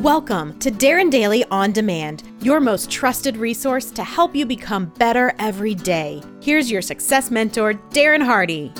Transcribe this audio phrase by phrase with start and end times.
[0.00, 5.34] Welcome to Darren Daily On Demand, your most trusted resource to help you become better
[5.38, 6.22] every day.
[6.40, 8.72] Here's your success mentor, Darren Hardy.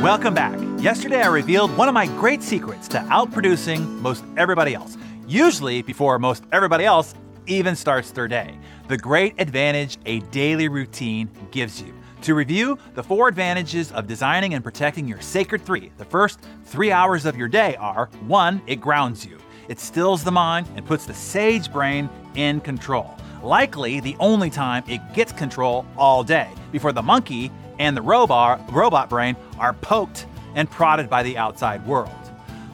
[0.00, 0.56] Welcome back.
[0.80, 4.96] Yesterday, I revealed one of my great secrets to outproducing most everybody else,
[5.26, 7.16] usually before most everybody else
[7.48, 8.56] even starts their day.
[8.86, 11.99] The great advantage a daily routine gives you.
[12.22, 15.90] To review, the four advantages of designing and protecting your sacred three.
[15.96, 20.30] The first three hours of your day are one, it grounds you, it stills the
[20.30, 23.16] mind and puts the sage brain in control.
[23.42, 28.70] Likely the only time it gets control all day before the monkey and the robot,
[28.70, 32.10] robot brain are poked and prodded by the outside world.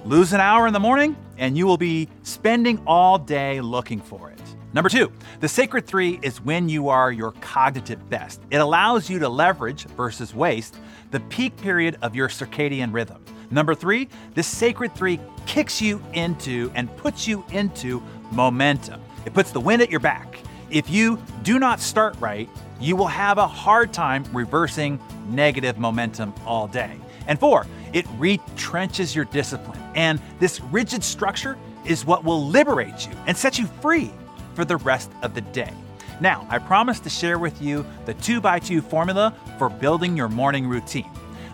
[0.05, 4.29] Lose an hour in the morning, and you will be spending all day looking for
[4.31, 4.36] it.
[4.73, 8.41] Number two, the sacred three is when you are your cognitive best.
[8.51, 10.77] It allows you to leverage versus waste
[11.13, 13.25] the peak period of your circadian rhythm.
[13.51, 19.01] Number three, the sacred three kicks you into and puts you into momentum.
[19.25, 20.39] It puts the wind at your back.
[20.69, 22.49] If you do not start right,
[22.81, 26.97] you will have a hard time reversing negative momentum all day.
[27.29, 29.81] And four, it retrenches your discipline.
[29.95, 34.11] And this rigid structure is what will liberate you and set you free
[34.57, 35.73] for the rest of the day.
[36.21, 41.11] Now, I promise to share with you the 2x2 formula for building your morning routine.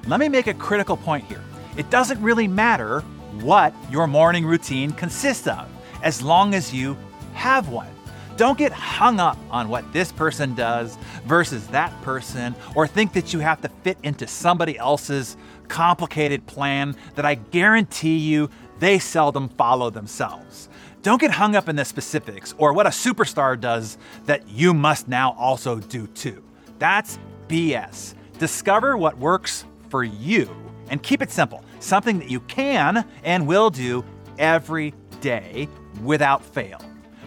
[0.06, 1.42] Let me make a critical point here.
[1.77, 3.00] It doesn't really matter
[3.41, 5.69] what your morning routine consists of,
[6.03, 6.97] as long as you
[7.34, 7.89] have one.
[8.36, 13.33] Don't get hung up on what this person does versus that person, or think that
[13.33, 15.37] you have to fit into somebody else's
[15.69, 20.69] complicated plan that I guarantee you they seldom follow themselves.
[21.03, 25.09] Don't get hung up in the specifics or what a superstar does that you must
[25.09, 26.44] now also do too.
[26.78, 28.14] That's BS.
[28.39, 30.48] Discover what works for you
[30.89, 34.05] and keep it simple, something that you can and will do
[34.39, 35.69] every day
[36.05, 36.81] without fail.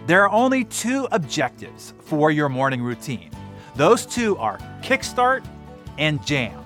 [0.07, 3.31] There are only two objectives for your morning routine.
[3.75, 5.45] Those two are kickstart
[5.97, 6.63] and jam.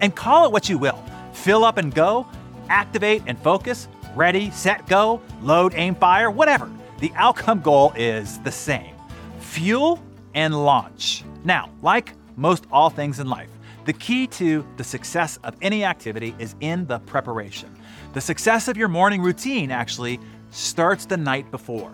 [0.00, 2.26] And call it what you will fill up and go,
[2.68, 6.70] activate and focus, ready, set, go, load, aim, fire, whatever.
[7.00, 8.94] The outcome goal is the same
[9.38, 10.02] fuel
[10.34, 11.24] and launch.
[11.44, 13.50] Now, like most all things in life,
[13.84, 17.74] the key to the success of any activity is in the preparation.
[18.14, 21.92] The success of your morning routine actually starts the night before.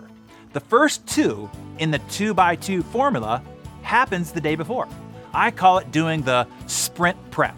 [0.53, 1.49] The first two
[1.79, 3.43] in the 2 by 2 formula
[3.81, 4.87] happens the day before.
[5.33, 7.55] I call it doing the sprint prep.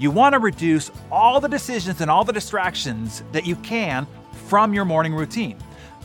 [0.00, 4.06] You want to reduce all the decisions and all the distractions that you can
[4.46, 5.58] from your morning routine.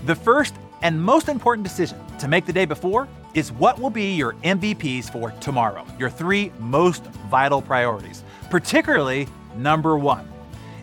[0.06, 4.13] The first and most important decision to make the day before is what will be
[4.13, 10.27] your MVPs for tomorrow, your three most vital priorities, particularly number one.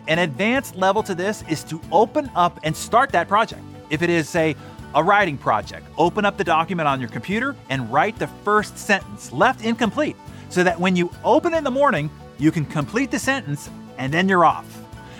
[0.07, 3.61] An advanced level to this is to open up and start that project.
[3.91, 4.55] If it is, say,
[4.95, 9.31] a writing project, open up the document on your computer and write the first sentence
[9.31, 10.15] left incomplete
[10.49, 14.27] so that when you open in the morning, you can complete the sentence and then
[14.27, 14.65] you're off.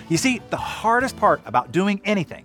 [0.08, 2.44] You see, the hardest part about doing anything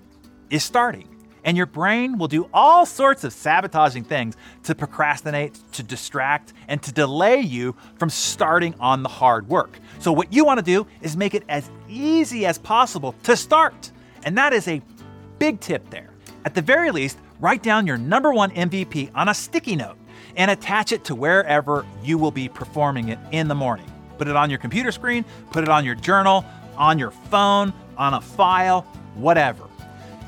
[0.50, 1.08] is starting.
[1.44, 6.82] And your brain will do all sorts of sabotaging things to procrastinate, to distract, and
[6.84, 9.80] to delay you from starting on the hard work.
[10.00, 13.92] So, what you want to do is make it as easy as possible to start.
[14.24, 14.82] And that is a
[15.40, 16.10] big tip there.
[16.44, 19.98] At the very least, write down your number one MVP on a sticky note
[20.36, 23.90] and attach it to wherever you will be performing it in the morning.
[24.20, 26.44] Put it on your computer screen, put it on your journal,
[26.78, 28.82] on your phone, on a file,
[29.16, 29.64] whatever.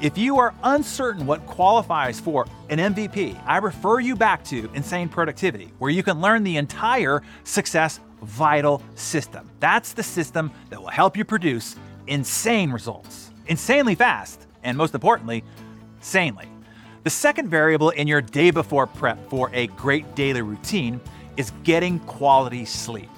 [0.02, 5.09] If you are uncertain what qualifies for an MVP, I refer you back to Insane
[5.09, 9.50] Productivity, where you can learn the entire Success Vital system.
[9.59, 11.75] That's the system that will help you produce
[12.08, 15.44] insane results, insanely fast, and most importantly,
[16.00, 16.47] sanely.
[17.03, 21.02] The second variable in your day before prep for a great daily routine
[21.35, 23.09] is getting quality sleep.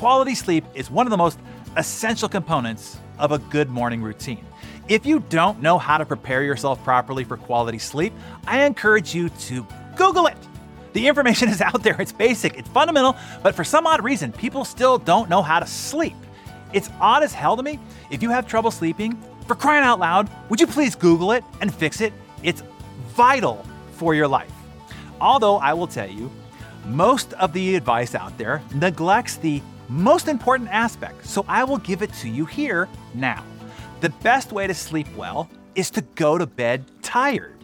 [0.00, 1.38] Quality sleep is one of the most
[1.76, 4.42] essential components of a good morning routine.
[4.88, 8.14] If you don't know how to prepare yourself properly for quality sleep,
[8.46, 9.66] I encourage you to
[9.96, 10.38] Google it.
[10.94, 14.64] The information is out there, it's basic, it's fundamental, but for some odd reason, people
[14.64, 16.16] still don't know how to sleep.
[16.72, 17.78] It's odd as hell to me.
[18.10, 21.74] If you have trouble sleeping, for crying out loud, would you please Google it and
[21.74, 22.14] fix it?
[22.42, 22.62] It's
[23.08, 24.54] vital for your life.
[25.20, 26.30] Although I will tell you,
[26.86, 29.60] most of the advice out there neglects the
[29.90, 33.44] most important aspect, so I will give it to you here now.
[34.00, 37.56] The best way to sleep well is to go to bed tired.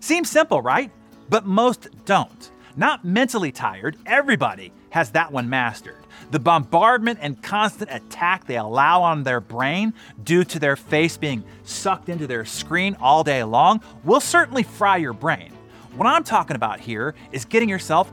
[0.00, 0.90] Seems simple, right?
[1.28, 2.50] But most don't.
[2.76, 5.96] Not mentally tired, everybody has that one mastered.
[6.30, 9.92] The bombardment and constant attack they allow on their brain
[10.24, 14.96] due to their face being sucked into their screen all day long will certainly fry
[14.96, 15.52] your brain.
[15.94, 18.12] What I'm talking about here is getting yourself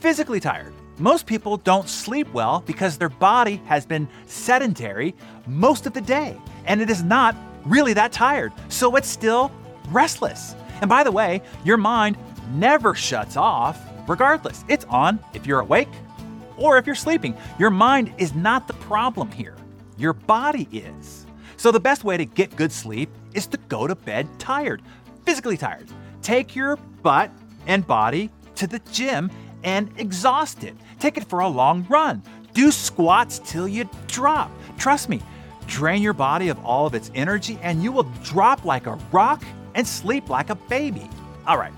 [0.00, 0.72] physically tired.
[1.00, 5.14] Most people don't sleep well because their body has been sedentary
[5.46, 6.36] most of the day,
[6.66, 9.50] and it is not really that tired, so it's still
[9.88, 10.54] restless.
[10.82, 12.18] And by the way, your mind
[12.52, 14.62] never shuts off regardless.
[14.68, 15.88] It's on if you're awake
[16.58, 17.34] or if you're sleeping.
[17.58, 19.56] Your mind is not the problem here,
[19.96, 21.24] your body is.
[21.56, 24.82] So, the best way to get good sleep is to go to bed tired,
[25.24, 25.88] physically tired.
[26.20, 27.30] Take your butt
[27.66, 29.30] and body to the gym
[29.64, 30.74] and exhaust it.
[30.98, 32.22] Take it for a long run.
[32.54, 34.50] Do squats till you drop.
[34.78, 35.20] Trust me,
[35.66, 39.42] drain your body of all of its energy and you will drop like a rock
[39.74, 41.08] and sleep like a baby.
[41.46, 41.72] All right,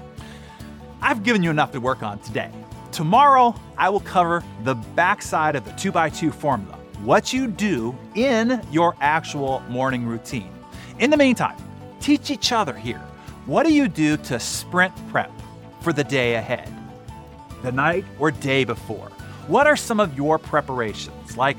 [1.01, 2.51] I've given you enough to work on today.
[2.91, 8.95] Tomorrow, I will cover the backside of the 2x2 formula, what you do in your
[9.01, 10.53] actual morning routine.
[10.99, 11.57] In the meantime,
[12.01, 13.01] teach each other here.
[13.47, 15.33] What do you do to sprint prep
[15.81, 16.82] for the day ahead?
[17.63, 19.09] The night or day before?
[19.47, 21.59] What are some of your preparations, like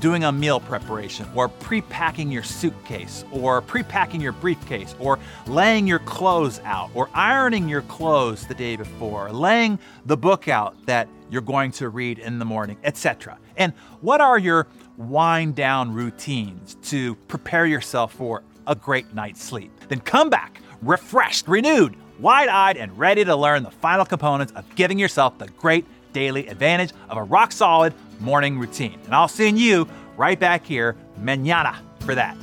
[0.00, 5.18] doing a meal preparation, or pre packing your suitcase, or pre packing your briefcase, or
[5.46, 10.74] laying your clothes out, or ironing your clothes the day before, laying the book out
[10.86, 13.38] that you're going to read in the morning, etc.
[13.56, 14.66] And what are your
[14.96, 19.72] wind down routines to prepare yourself for a great night's sleep?
[19.88, 24.64] Then come back refreshed, renewed, wide eyed, and ready to learn the final components of
[24.74, 28.98] giving yourself the great daily advantage of a rock solid morning routine.
[29.04, 32.36] And I'll see you right back here mañana for that.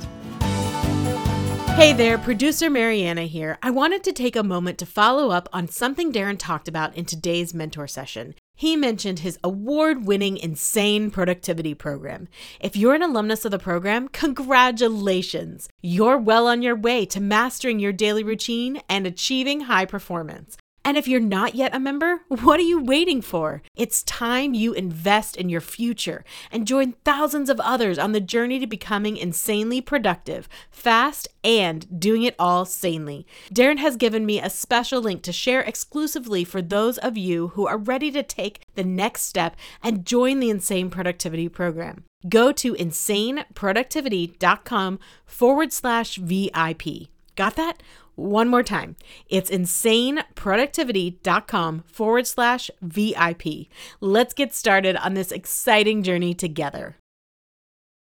[1.74, 3.58] Hey there, producer Mariana here.
[3.62, 7.06] I wanted to take a moment to follow up on something Darren talked about in
[7.06, 8.34] today's mentor session.
[8.54, 12.28] He mentioned his award winning Insane Productivity Program.
[12.60, 15.68] If you're an alumnus of the program, congratulations!
[15.82, 20.56] You're well on your way to mastering your daily routine and achieving high performance.
[20.84, 23.62] And if you're not yet a member, what are you waiting for?
[23.76, 28.58] It's time you invest in your future and join thousands of others on the journey
[28.58, 33.26] to becoming insanely productive, fast, and doing it all sanely.
[33.52, 37.66] Darren has given me a special link to share exclusively for those of you who
[37.66, 42.04] are ready to take the next step and join the Insane Productivity Program.
[42.28, 47.08] Go to insaneproductivity.com forward slash VIP.
[47.34, 47.82] Got that?
[48.14, 48.96] One more time.
[49.28, 53.68] It's insaneproductivity.com forward slash VIP.
[54.00, 56.98] Let's get started on this exciting journey together.